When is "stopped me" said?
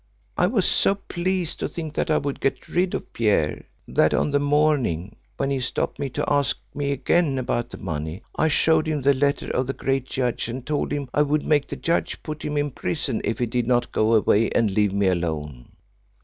5.59-6.09